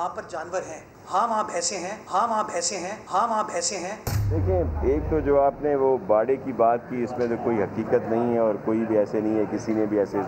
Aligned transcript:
وہاں 0.00 0.08
پر 0.08 0.22
جانور 0.28 0.60
ہیں۔ 0.68 0.80
ہاں 1.12 1.28
وہاں 1.28 1.44
بھینسیں 1.44 1.78
ہیں۔ 1.78 1.96
ہاں 2.12 2.28
وہاں 2.28 2.44
بھینسیں 2.44 2.78
ہیں۔ 2.78 2.96
ہاں 3.12 3.28
وہاں 3.28 3.44
بھینسیں 3.44 3.78
ہیں۔ 3.78 3.96
دیکھیں، 4.30 4.62
ایک 4.82 5.02
تو 5.10 5.20
جو 5.20 5.40
آپ 5.40 5.54
نے 5.62 5.74
وہ 5.74 5.98
باڑے 6.06 6.36
کی 6.36 6.52
بات 6.52 6.90
کی، 6.90 7.04
اس 7.04 7.12
میں 7.18 7.26
تو 7.26 7.34
کوئی 7.44 7.62
حقیقت 7.62 8.08
نہیں 8.08 8.32
ہے 8.32 8.38
اور 8.38 8.54
کوئی 8.64 8.84
بھی 8.88 8.98
ایسے 8.98 9.20
نہیں 9.20 9.38
ہے، 9.38 9.44
کسی 9.50 9.72
نے 9.72 9.86
بھی 9.86 9.98
ایسے 9.98 10.18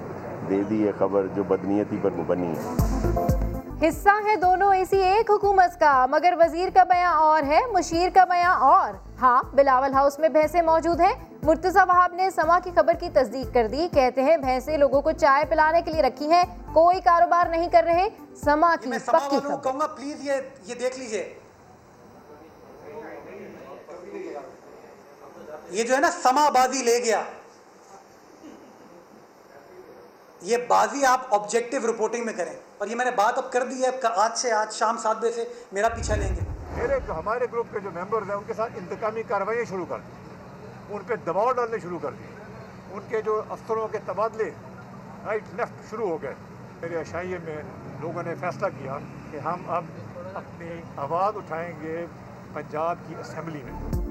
دے 0.48 0.62
دی 0.70 0.86
ہے 0.86 0.92
خبر 0.98 1.26
جو 1.34 1.42
بدنیتی 1.42 1.96
پر 2.02 2.10
مبنی 2.10 2.52
ہے۔ 2.52 2.91
حصہ 3.88 4.08
ہے 4.26 4.36
دونوں 4.36 4.74
اسی 4.74 4.96
ایک 5.02 5.30
حکومت 5.30 5.80
کا۔ 5.80 6.06
مگر 6.10 6.34
وزیر 6.40 6.68
کا 6.74 6.84
بیان 6.84 7.14
اور 7.14 7.42
ہے 7.42 7.60
مشیر 7.72 8.08
کا 8.14 8.24
بیان 8.24 8.62
اور۔ 8.62 8.92
ہاں 9.20 9.42
بلاول 9.52 9.94
ہاؤس 9.94 10.18
میں 10.18 10.28
بھینسیں 10.28 10.62
موجود 10.62 11.00
ہیں۔ 11.00 11.12
مرتضی 11.42 11.78
وہاب 11.88 12.14
نے 12.14 12.30
سما 12.30 12.58
کی 12.64 12.70
خبر 12.74 12.94
کی 13.00 13.08
تصدیق 13.14 13.54
کر 13.54 13.66
دی۔ 13.66 13.88
کہتے 13.92 14.22
ہیں 14.22 14.36
بھینسیں 14.36 14.76
لوگوں 14.76 15.00
کو 15.00 15.12
چائے 15.12 15.44
پلانے 15.44 15.82
کے 15.82 15.92
لیے 15.92 16.02
رکھی 16.02 16.32
ہیں۔ 16.32 16.44
کوئی 16.72 17.00
کاروبار 17.00 17.46
نہیں 17.46 17.68
کر 17.68 17.82
رہے۔ 17.86 18.08
سما 18.44 18.76
کی 18.80 18.90
پکی 18.90 19.38
خبر۔ 19.38 19.62
کہوں 19.62 19.80
گا 19.80 19.86
پلیز 19.86 20.20
یہ 20.20 20.32
یہ 20.66 20.74
دیکھ 20.74 20.98
لیجیے۔ 20.98 21.34
یہ 25.70 25.82
جو 25.82 25.94
ہے 25.94 26.00
نا 26.00 26.10
سما 26.22 26.48
بازی 26.50 26.82
لے 26.82 26.98
گیا۔ 27.04 27.22
یہ 30.42 30.56
بازی 30.68 31.04
آپ 31.04 31.34
آبجیکٹیو 31.34 31.80
رپورٹنگ 31.90 32.24
میں 32.24 32.32
کریں۔ 32.32 32.52
اور 32.78 32.88
یہ 32.88 32.94
میں 32.94 33.04
نے 33.04 33.10
بات 33.10 33.38
اب 33.38 33.52
کر 33.52 33.66
دی 33.66 33.82
ہے 33.82 34.06
آج 34.16 34.38
سے 34.38 34.52
آج 34.52 34.72
شام 34.72 34.96
سات 34.98 35.16
بجے 35.16 35.32
سے 35.32 35.44
میرا 35.72 35.88
پیچھا 35.88 36.16
لیں 36.16 36.36
گے۔ 36.36 36.40
میرے 36.76 36.98
ہمارے 37.08 37.46
گروپ 37.52 37.66
کے 37.72 37.80
جو 37.80 37.90
ممبرز 37.90 38.28
ہیں، 38.28 38.36
ان 38.36 38.42
کے 38.46 38.54
ساتھ 38.54 38.72
انتقامی 38.76 39.22
کارروائیاں 39.22 39.64
شروع 39.64 39.86
کر 39.88 39.98
دی۔ 39.98 40.34
ان 40.94 41.02
پہ 41.06 41.14
دباؤ 41.16 41.52
ڈالنے 41.52 41.78
شروع 41.78 41.98
کر 42.02 42.10
دی۔ 42.10 42.24
ان 42.92 43.00
کے 43.08 43.22
جو 43.22 43.42
افسروں 43.48 43.88
کے 43.88 43.98
تبادلے 44.06 44.50
رائٹ 45.26 45.42
لیفٹ 45.54 45.90
شروع 45.90 46.08
ہو 46.08 46.22
گئے۔ 46.22 46.34
میرے 46.82 47.00
اشائیے 47.00 47.38
میں 47.44 47.62
لوگوں 48.00 48.22
نے 48.22 48.34
فیصلہ 48.40 48.66
کیا 48.66 48.98
کہ 49.30 49.36
ہم 49.36 49.62
اب 49.66 49.84
اپنی 50.34 50.80
آواز 50.96 51.36
اٹھائیں 51.36 51.72
گے 51.82 52.06
پنجاب 52.52 52.96
کی 53.08 53.14
اسمبلی 53.20 53.62
میں۔ 53.64 54.01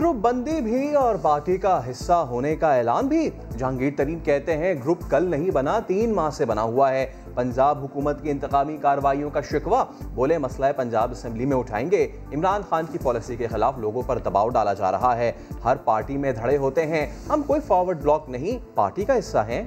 گروپ 0.00 0.16
بندی 0.16 0.60
بھی 0.60 0.94
اور 0.94 1.14
پارٹی 1.22 1.56
کا 1.56 1.90
حصہ 1.90 2.12
ہونے 2.12 2.56
کا 2.56 2.74
اعلان 2.74 3.06
بھی۔ 3.06 3.30
جہانگیر 3.58 3.92
ترین 3.96 4.18
کہتے 4.24 4.56
ہیں، 4.56 4.74
گروپ 4.74 4.98
کل 5.10 5.30
نہیں 5.30 5.50
بنا، 5.50 5.78
تین 5.86 6.14
ماہ 6.14 6.30
سے 6.30 6.44
بنا 6.44 6.62
ہوا 6.62 6.90
ہے۔ 6.90 7.06
پنجاب 7.34 7.78
حکومت 7.82 8.22
کی 8.22 8.30
انتقامی 8.30 8.76
کاروائیوں 8.76 9.30
کا 9.30 9.40
شکوہ، 9.40 9.84
بولے 10.14 10.38
مسئلہ 10.38 10.66
پنجاب 10.76 11.10
اسمبلی 11.10 11.44
میں 11.44 11.56
اٹھائیں 11.56 11.90
گے۔ 11.90 12.08
عمران 12.32 12.60
خان 12.68 12.84
کی 12.92 12.98
پالیسی 13.02 13.36
کے 13.36 13.46
خلاف 13.46 13.78
لوگوں 13.78 14.02
پر 14.06 14.18
دباؤ 14.18 14.48
ڈالا 14.48 14.74
جا 14.74 14.92
رہا 14.92 15.16
ہے۔ 15.16 15.32
ہر 15.64 15.76
پارٹی 15.76 16.16
میں 16.16 16.32
دھڑے 16.32 16.56
ہوتے 16.56 16.86
ہیں۔ 16.86 17.06
ہم 17.28 17.42
کوئی 17.46 17.60
فارورڈ 17.60 18.02
بلاک 18.02 18.24
نہیں، 18.28 18.58
پارٹی 18.74 19.04
کا 19.04 19.18
حصہ 19.18 19.38
ہیں۔ 19.38 19.62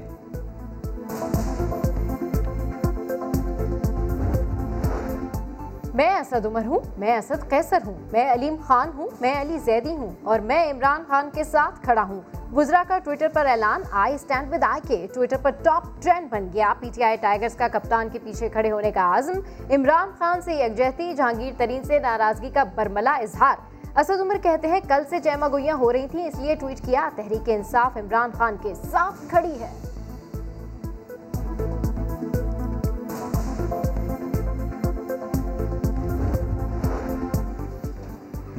میں 5.94 6.16
اسد 6.20 6.46
عمر 6.46 6.66
ہوں، 6.66 6.80
میں 6.98 7.18
اسد 7.18 7.50
قیصر 7.50 7.78
ہوں، 7.86 7.98
میں 8.12 8.34
علیم 8.34 8.56
خان 8.64 8.90
ہوں، 8.98 9.08
میں 9.22 9.42
علی 9.42 9.58
زیدی 9.58 9.96
ہوں 9.96 10.12
اور 10.24 10.40
میں 10.40 10.72
عمران 10.72 11.04
خان 11.08 11.30
کے 11.34 11.44
ساتھ 11.44 11.84
کھڑا 11.84 12.04
ہوں۔ 12.04 12.22
گزرا 12.56 12.84
کا 12.88 13.00
ٹویٹر 13.00 13.28
پر 13.34 13.46
اعلان، 13.46 13.82
آئی 13.92 14.18
stand 14.18 14.54
with 14.54 14.64
I 14.64 14.82
K 14.88 15.08
Twitter 15.14 15.38
per 15.42 15.50
top 15.64 15.84
trend 16.02 16.28
بن 16.30 16.48
گیا۔ 16.54 16.74
پی 16.80 16.90
ٹی 16.94 17.04
آئی 17.04 17.18
ٹائگرز 17.18 17.56
کا 17.56 17.68
کپتان 17.68 18.10
کے 18.10 18.20
پیچھے 18.24 18.50
کھڑے 18.50 18.72
ہونے 18.72 18.92
کا 18.92 19.18
عزم۔ 19.18 19.40
عمران 19.72 20.10
خان 20.18 20.42
سے 20.42 20.54
یکجہتی 20.54 21.14
جہانگیر 21.14 21.54
ترین 21.58 21.84
سے 21.84 22.00
ناراضگی 22.00 22.50
کا 22.50 22.64
برملا 22.76 23.14
اظہار۔ 23.14 23.56
اسد 24.00 24.22
عمر 24.22 24.38
کہتے 24.44 24.68
ہیں، 24.68 24.80
کل 24.88 25.04
سے 25.10 25.20
جیما 25.20 25.48
گوئیاں 25.48 25.78
ہو 25.78 25.94
رہی 25.94 26.08
تھیں، 26.08 26.26
اس 26.26 26.40
لیے 26.40 26.56
ٹویٹ 26.56 26.80
کیا، 26.86 27.10
تحریک 27.16 27.50
انصاف 27.50 27.98
عمران 27.98 28.32
خان 28.38 28.56
کے 28.62 28.74
ساتھ 28.92 29.30
کھڑی 29.30 29.60
ہے۔ 29.60 29.93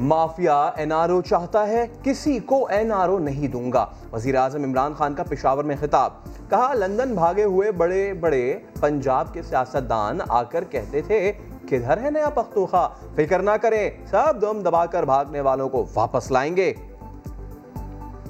مافیا 0.05 0.71
این 0.75 0.91
آر 0.91 1.09
او 1.09 1.21
چاہتا 1.21 1.67
ہے، 1.67 1.87
کسی 2.03 2.39
کو 2.39 2.67
این 2.67 2.91
آر 2.91 3.09
او 3.09 3.19
نہیں 3.19 3.47
دوں 3.47 3.71
گا۔ 3.71 3.85
وزیر 4.11 4.35
اعظم 4.35 4.63
عمران 4.63 4.93
خان 4.93 5.13
کا 5.13 5.23
پشاور 5.23 5.63
میں 5.63 5.75
خطاب۔ 5.79 6.13
کہا، 6.49 6.73
لندن 6.73 7.15
بھاگے 7.15 7.43
ہوئے 7.43 7.71
بڑے 7.71 8.13
بڑے 8.13 8.59
پنجاب 8.79 9.33
کے 9.33 9.41
سیاستدان 9.41 10.19
آ 10.27 10.43
کر 10.43 10.63
کہتے 10.63 11.01
تھے 11.01 11.31
کدھر 11.69 12.01
ہے 12.01 12.09
نیا 12.09 12.29
پختونخوا 12.29 12.87
فکر 13.15 13.39
نہ 13.39 13.51
کریں، 13.61 13.89
سب 14.09 14.41
دم 14.41 14.61
دبا 14.61 14.85
کر 14.85 15.03
بھاگنے 15.03 15.41
والوں 15.41 15.69
کو 15.69 15.85
واپس 15.95 16.31
لائیں 16.31 16.55
گے۔ 16.55 16.73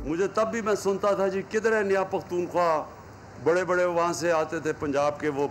مجھے 0.05 0.27
تب 0.27 0.51
بھی 0.51 0.61
میں 0.61 0.75
سنتا 0.75 1.11
تھا 1.11 1.27
جی 1.27 1.41
کدھر 1.51 1.77
ہے 1.77 1.83
نیا 1.83 2.03
پختونخوا؟ 2.03 2.83
بڑے 3.43 3.63
بڑے 3.63 3.85
وہاں 3.85 4.13
سے 4.13 4.31
آتے 4.31 4.59
تھے 4.59 4.73
پنجاب 4.79 5.19
کے 5.19 5.29
وہ 5.29 5.47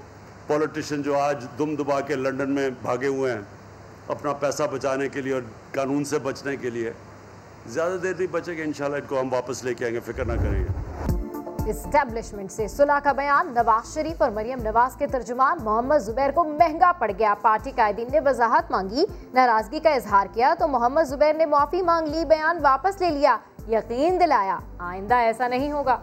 پولیٹیشن 0.47 1.03
جو 1.03 1.19
آج 1.19 1.45
دم 1.59 1.75
دبا 1.75 2.01
کے 2.01 2.15
لنڈن 2.15 2.51
میں 2.51 2.71
بھاگے 2.83 3.07
ہوئے 3.07 3.33
ہیں۔ 3.33 3.43
اپنا 4.09 4.33
پیسہ 4.33 4.63
بچانے 4.73 5.09
کے 5.09 5.21
لیے 5.21 5.33
اور 5.33 5.43
قانون 5.73 6.05
سے 6.05 6.19
بچنے 6.19 6.57
کے 6.57 6.71
لیے۔ 6.71 6.93
زیادہ 7.67 7.97
دیر 8.03 8.15
نہیں 8.19 8.33
بچے 8.33 8.59
گا 8.59 8.63
انشاءاللہ 8.63 8.97
ان 8.97 9.07
کو 9.09 9.21
ہم 9.21 9.33
واپس 9.33 9.65
لے 9.65 9.75
کے 9.75 9.85
آئیں 9.85 9.95
گے 9.95 10.01
فکر 10.01 10.25
نہ 10.25 10.33
کریں 10.33 10.65
گے۔ 10.65 10.69
اسٹیبلشمنٹ 11.71 12.53
سے 12.53 12.69
صلح 12.69 12.99
کا 13.05 13.13
بیان 13.13 13.53
نواز 13.55 13.95
شریف 13.95 14.23
اور 14.23 14.31
مریم 14.31 14.59
نواز 14.63 14.97
کے 14.97 15.07
ترجمان 15.07 15.59
محمد 15.63 15.99
زبیر 15.99 16.31
کو 16.31 16.45
مہنگا 16.45 16.93
پڑ 16.99 17.11
گیا۔ 17.19 17.35
پارٹی 17.43 17.71
قائدین 17.77 18.09
نے 18.13 18.21
وضاحت 18.21 18.71
مانگی 18.71 19.05
ناراضگی 19.35 19.81
کا 19.81 19.91
اظہار 19.91 20.27
کیا 20.33 20.55
تو 20.59 20.69
محمد 20.69 21.09
زبیر 21.09 21.35
نے 21.35 21.47
معافی 21.47 21.83
مانگ 21.83 22.09
لی 22.09 22.25
بیان 22.25 22.59
واپس 22.63 23.01
لے 23.01 23.11
لیا 23.11 23.37
یقین 23.69 24.21
دلایا۔ 24.21 24.59
آئندہ 24.79 25.15
ایسا 25.15 25.49
نہیں 25.49 25.73
ہوگا۔ 25.73 25.97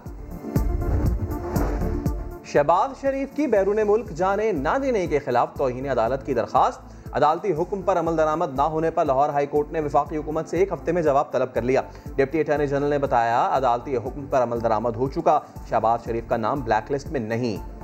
شہباز 2.46 3.02
شریف 3.02 3.30
کی 3.36 3.48
بیرون 3.48 3.80
ملک 3.88 4.10
جانے 4.10 4.52
نہ 4.52 4.78
دینے 4.82 5.08
کے 5.08 5.20
خلاف 5.20 5.54
توہین 5.58 5.90
عدالت 5.90 6.26
کی 6.26 6.34
درخواست 6.34 6.80
عدالتی 7.14 7.54
حکم 7.54 7.82
پر 7.82 8.00
عمل 8.00 8.18
درآمد 8.18 8.56
نہ 8.56 8.62
ہونے 8.62 8.92
پر 8.92 9.06
لاہور 9.06 9.30
ہائی 9.30 9.46
کورٹ 9.46 9.72
نے 9.72 9.80
وفاقی 9.80 10.18
حکومت 10.18 10.50
سے 10.50 10.58
ایک 10.58 10.72
ہفتے 10.72 10.92
میں 10.92 11.02
جواب 11.02 11.32
طلب 11.32 11.54
کر 11.54 11.62
لیا۔ 11.62 11.82
ڈپٹی 12.16 12.40
اٹارنی 12.40 12.68
جنرل 12.68 12.90
نے 12.90 12.98
بتایا، 12.98 13.50
عدالتی 13.52 13.98
حکم 13.98 14.26
پر 14.26 14.44
عمل 14.44 14.64
درآمد 14.64 14.96
ہو 14.96 15.10
چکا۔ 15.10 15.40
شہباز 15.70 16.04
شریف 16.06 16.24
کا 16.28 16.38
نام 16.38 16.62
بلیک 16.62 16.92
لسٹ 16.92 17.08
میں 17.08 17.20
نہیں۔ 17.20 17.81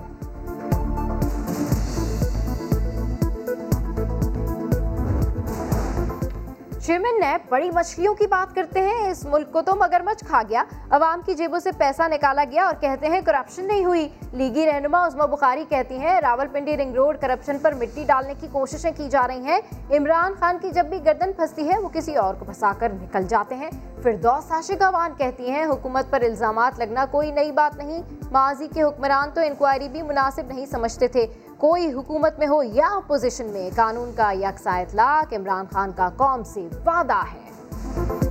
چیئرمین 6.88 7.20
نیب 7.20 7.50
بڑی 7.50 7.70
مچھلیوں 7.72 8.16
کی 8.16 8.28
بات 8.28 8.56
کرتے 8.56 8.82
ہیں، 8.82 9.12
اس 9.12 9.26
ملک 9.26 9.52
کو 9.52 9.62
تو 9.62 9.76
مگرمچھ 9.76 10.26
کھا 10.26 10.42
گیا۔ 10.50 10.64
عوام 10.90 11.22
کی 11.26 11.34
جیبوں 11.34 11.60
سے 11.60 11.72
پیسہ 11.72 12.02
نکالا 12.08 12.44
گیا 12.52 12.66
اور 12.66 12.74
کہتے 12.82 13.08
ہیں 13.08 13.22
کرپشن 13.22 13.66
نہیں 13.66 13.86
ہوئی۔ 13.86 14.10
لیگی 14.32 14.66
رہنما 14.66 15.08
عظما 15.08 15.26
بخاری 15.26 15.66
کہتی 15.70 15.98
ہیں 15.98 16.22
Rawal 16.22 16.48
Pindi 16.48 16.78
ring 16.78 16.94
road 16.96 17.18
corruption 17.22 17.58
پر 17.60 17.74
مٹی 17.74 18.04
ڈالنے 18.08 18.34
کی 18.40 18.48
کوششیں 18.52 18.92
کی 18.98 19.10
جا 19.10 19.28
رہی 19.28 19.46
ہیں۔ 19.46 19.60
عمران 19.92 20.34
خان 20.40 20.58
کی 20.62 20.70
جب 20.70 20.86
بھی 20.86 21.06
گردن 21.06 21.34
پھنستی 21.34 21.70
ہے، 21.70 21.80
وہ 21.80 21.90
کسی 21.94 22.16
اور 22.16 22.34
کو 22.34 22.46
پھنسا 22.46 22.72
کر 22.80 22.90
نکل 23.02 23.28
جاتے 23.28 23.56
ہیں۔ 23.56 23.70
فردوس 24.04 24.52
عاشق 24.52 24.82
اوان 24.82 25.12
کہتی 25.18 25.50
ہیں، 25.50 25.66
حکومت 25.66 26.06
پر 26.10 26.22
الزامات 26.22 26.80
لگنا 26.80 27.06
کوئی 27.12 27.32
نئی 27.32 27.52
بات 27.52 27.78
نہیں۔ 27.78 28.02
ماضی 28.32 28.68
کے 28.74 28.84
حکمران 28.84 29.30
تو 29.34 29.42
انکوائری 29.42 29.90
بھی 29.90 30.02
مناسب 30.02 30.44
نہیں 30.48 30.66
سمجھتے 30.66 31.08
تھے۔ 31.08 31.28
کوئی 31.58 31.94
حکومت 31.94 32.40
میں 32.40 32.48
ہو 32.48 32.64
یا 32.64 32.88
اپوزیشن 32.88 33.46
میں 33.46 33.70
قانون 33.76 34.12
کا 34.16 34.32
یکساں 34.32 34.80
اطلاق 34.80 35.34
عمران 35.34 35.66
خان 35.74 35.92
کا 35.96 36.10
قوم 36.18 36.44
سے 36.44 36.68
وعدہ 36.86 37.22
ہے۔ 37.34 38.27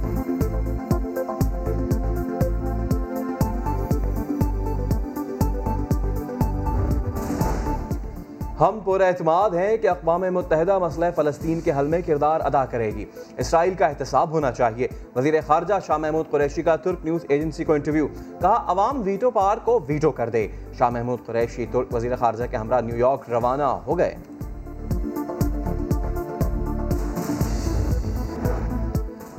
ہم 8.61 8.81
پر 8.85 9.01
اعتماد 9.01 9.51
ہیں 9.51 9.77
کہ 9.77 9.89
اقوام 9.89 10.21
متحدہ 10.21 10.79
مسئلہ 10.79 11.07
فلسطین 11.17 11.61
کے 11.61 11.73
حل 11.79 11.87
میں 11.87 12.01
کردار 12.07 12.41
ادا 12.41 12.65
کرے 12.65 12.91
گی۔ 12.95 13.05
اسرائیل 13.39 13.75
کا 13.75 13.87
احتساب 13.87 14.31
ہونا 14.31 14.53
چاہیے۔ 14.53 14.89
وزیر 15.17 15.35
خارجہ 15.47 15.75
شاہ 15.87 15.97
محمود 15.97 16.31
قریشی 16.31 16.63
کا 16.63 16.77
ترک 16.77 17.05
نیوز 17.05 17.25
ایجنسی 17.29 17.65
کو 17.65 17.73
انٹرویو۔ 17.73 18.07
کہا، 18.41 18.65
عوام 18.67 19.03
ویٹو 19.05 19.31
پار 19.31 19.57
کو 19.65 19.81
ویٹو 19.89 20.11
کر 20.11 20.29
دے۔ 20.29 20.49
شاہ 20.79 20.91
محمود 20.91 21.19
قریشی، 21.27 21.67
ترک 21.73 21.95
وزیر 21.95 22.17
خارجہ 22.17 22.45
کے 22.51 22.57
ہمراہ 22.57 22.81
نیو 22.81 22.97
یارک 22.97 23.31
روانہ 23.31 23.63
ہو 23.63 23.99
گئے۔ 23.99 24.17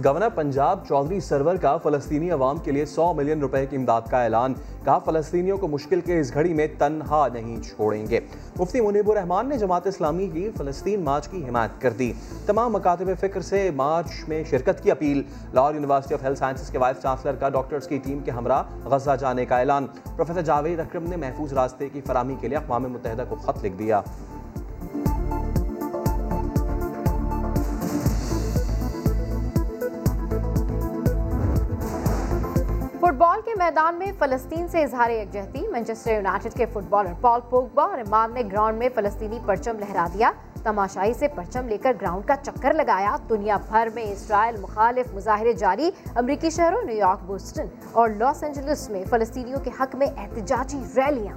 گورنر 0.04 0.30
پنجاب 0.30 0.88
چودھری 0.88 1.20
سرور 1.20 1.56
کا 1.56 1.78
فلسطینی 1.78 2.32
عوام 2.32 2.58
کے 2.58 2.72
لیے 2.72 2.86
سو 2.86 3.14
ملین 3.14 3.40
روپے 3.40 3.66
کی 3.66 3.76
امداد 3.76 4.02
کا 4.10 4.24
اعلان، 4.24 4.54
کہا 4.84 5.00
فلسطینیوں 5.00 5.58
کو 5.58 5.68
مشکل 5.68 6.02
کے 6.02 6.20
اس 6.20 6.34
گھڑی 6.34 6.54
میں 6.54 6.68
تنہا 6.78 7.28
نہیں 7.34 7.62
چھوڑیں 7.62 8.08
گے۔ 8.08 8.20
مفتی 8.60 8.82
منیب 8.82 9.12
الرحمان 9.12 9.50
نے 9.50 9.58
جماعت 9.58 9.88
اسلامی 9.88 10.28
کی 10.28 10.50
فلسطین 10.58 11.04
مارچ 11.04 11.28
کی 11.28 11.46
حمایت 11.50 11.82
کر 11.82 11.92
دی۔ 11.92 12.14
تمام 12.46 12.74
مکاتب 12.74 13.06
فکر 13.20 13.42
سے 13.42 13.72
مارچ 13.76 14.08
میں 14.28 14.44
شرکت 14.50 14.84
کی 14.84 14.92
appeal. 14.92 15.22
Lahore 15.54 15.74
university 15.74 16.14
of 16.14 16.24
health 16.24 16.40
sciences 16.40 16.70
کے 16.70 16.78
وائس 16.78 17.02
چانسلر 17.02 17.36
کا 17.36 17.50
ڈاکٹرز 17.50 17.88
کی 17.88 17.98
ٹیم 17.98 18.20
کے 18.20 18.32
ہمراہ 18.32 18.64
غزہ 18.86 19.16
جانے 19.20 19.46
کا 19.46 19.60
اعلان۔ 19.60 19.88
پروفیسر 20.16 20.42
جاوید 20.42 20.80
اکرم 20.80 21.04
نے 21.04 21.16
محفوظ 21.16 21.54
راستے 21.54 21.90
کی 21.90 22.02
فراہمی 22.02 22.36
کے 22.40 22.48
لیے 22.48 22.58
اقوام 22.58 22.84
متحدہ 22.84 23.24
کو 23.30 23.36
خط 23.36 23.66
لکھ 23.66 23.76
دیا۔ 23.80 24.02
فٹ 33.18 33.22
بال 33.22 33.42
کے 33.46 33.52
میدان 33.58 33.96
میں 33.96 34.12
فلسطین 34.20 34.68
سے 34.68 34.84
اظہار 34.84 35.10
یکجہتی 35.10 35.68
مینچسٹر 35.68 36.12
یونائٹڈ 36.12 36.58
کے 36.58 36.66
فٹ 36.66 36.90
بالر 36.90 37.14
پال 37.22 37.42
پوگبا 37.50 37.84
اور 37.84 38.00
امام 38.00 38.32
نے 38.32 38.42
گراؤنڈ 38.52 38.78
میں 38.78 38.90
فلسطینی 38.96 39.40
پرچم 39.46 39.80
لہرا 39.80 40.08
دیا۔ 40.14 40.32
تماشائی 40.64 41.14
سے 41.14 41.28
پرچم 41.28 41.68
لے 41.68 41.78
کر 41.78 41.94
گراؤنڈ 42.02 42.28
کا 42.28 42.36
چکر 42.36 42.74
لگایا۔ 42.74 43.16
دنیا 43.30 43.58
بھر 43.68 43.88
میں 43.96 44.04
اسرائیل 44.04 44.60
مخالف 44.62 45.14
مظاہرے 45.14 45.54
جاری، 45.54 45.92
امریکی 46.16 46.50
شہروں 46.50 46.82
نیو 46.82 46.98
یارک، 46.98 47.24
بوسٹن 47.24 47.66
اور 47.92 48.10
لاس 48.10 48.44
اینجلس 48.44 48.90
میں 48.90 49.04
فلسطینیوں 49.10 49.60
کے 49.60 49.72
حق 49.80 49.96
میں 49.96 50.08
احتجاجی 50.18 50.82
ریلیاں۔ 50.96 51.36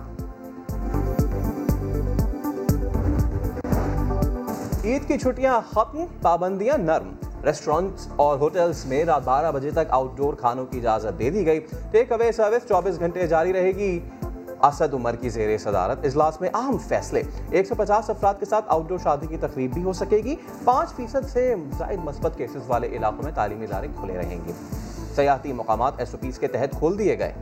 عید 4.85 5.09
کی 5.09 5.19
چھٹیاں 5.19 5.61
ختم 5.71 6.05
پابندیاں 6.23 6.79
نرم۔ 6.79 7.20
ریسٹورنٹس 7.45 8.09
اور 8.17 8.39
ہوٹلس 8.39 8.87
میں 8.87 9.05
رات 9.05 9.23
بارہ 9.25 9.53
بجے 9.53 9.71
تک 9.71 9.91
آؤٹ 9.91 10.17
ڈور 10.17 10.35
کھانوں 10.35 10.67
کی 10.67 10.79
اجازت 10.79 11.19
دے 11.19 11.31
دی 11.31 11.47
گئی۔ 11.47 11.61
ٹیک 11.91 12.13
اوے 12.13 12.33
سروس 12.33 12.69
چوبیس 12.69 12.99
گھنٹے 12.99 13.27
جاری 13.27 13.53
رہے 13.53 13.73
گی۔ 13.73 14.01
اسد 14.63 14.95
عمر 14.95 15.17
کی 15.17 15.29
زیر 15.29 15.59
صدارت۔ 15.59 16.05
اجلاس 16.05 16.41
میں 16.41 16.49
اہم 16.55 16.77
فیصلے۔ 16.89 17.23
ایک 17.51 17.67
سو 17.67 17.75
پچاس 17.75 18.11
افراد 18.11 18.35
کے 18.39 18.47
ساتھ 18.47 18.65
آؤٹ 18.69 18.89
ڈور 18.89 18.99
شادی 19.03 19.27
کی 19.27 19.37
تقریب 19.37 19.75
بھی 19.75 19.83
ہو 19.83 19.93
سکے 19.93 20.17
گی۔ 20.17 20.37
پانچ 20.65 20.91
فیصد 20.91 21.29
سے 21.29 21.55
زائد 21.79 21.99
مثبت 22.05 22.33
کیسز 22.37 22.63
والے 22.67 22.89
علاقوں 22.89 23.25
میں 23.25 23.33
تعلیمی 23.33 23.65
ادارے 23.65 23.87
کھلے 24.01 24.17
رہیں 24.17 24.39
گے۔ 24.47 24.53
سیاحتی 25.17 25.53
مقامات 25.53 25.93
ایس 25.99 26.09
او 26.13 26.19
پیز 26.21 26.39
کے 26.39 26.49
تحت 26.49 26.79
کھول 26.79 26.99
دیے 26.99 27.19
گئے۔ 27.19 27.33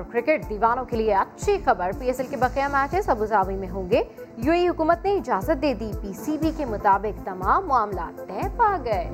اور 0.00 0.12
کرکٹ 0.12 0.48
دیوانوں 0.50 0.84
کے 0.84 0.96
لیے 0.96 1.14
اچھی 1.14 1.56
خبر 1.64 1.90
پی 1.98 2.06
ایس 2.06 2.20
ایل 2.20 2.28
کے 2.30 2.36
بقیہ 2.36 2.68
میچز 2.72 3.08
ابوظہبی 3.08 3.54
میں 3.54 3.68
ہوں 3.68 3.90
گے۔ 3.90 4.02
یو 4.36 4.52
ای 4.52 4.68
حکومت 4.68 5.04
نے 5.04 5.14
اجازت 5.14 5.62
دے 5.62 5.74
دی 5.74 5.92
پی 6.02 6.12
سی 6.12 6.38
بی 6.40 6.50
کے 6.56 6.64
مطابق 6.64 7.24
تمام 7.24 7.66
معاملات 7.66 8.28
طے 8.28 8.48
پا 8.56 8.76
گئے۔ 8.84 9.10